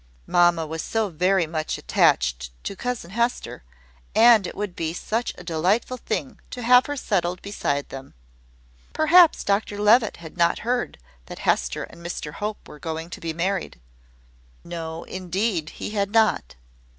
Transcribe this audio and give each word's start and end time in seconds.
Mamma 0.25 0.65
was 0.65 0.81
so 0.81 1.09
very 1.09 1.45
much 1.45 1.77
attached 1.77 2.49
to 2.63 2.75
cousin 2.75 3.11
Hester, 3.11 3.63
and 4.15 4.47
it 4.47 4.55
would 4.55 4.75
be 4.75 4.93
such 4.95 5.31
a 5.37 5.43
delightful 5.43 5.97
thing 5.97 6.39
to 6.49 6.63
have 6.63 6.87
her 6.87 6.97
settled 6.97 7.39
beside 7.43 7.89
them! 7.89 8.15
Perhaps 8.93 9.43
Dr 9.43 9.77
Levitt 9.77 10.17
had 10.17 10.37
not 10.37 10.57
heard 10.65 10.97
that 11.27 11.37
Hester 11.45 11.83
and 11.83 12.03
Mr 12.03 12.33
Hope 12.33 12.67
were 12.67 12.79
going 12.79 13.11
to 13.11 13.21
be 13.21 13.31
married. 13.31 13.79
No, 14.63 15.03
indeed, 15.03 15.69
he 15.69 15.91
had 15.91 16.09
not. 16.11 16.55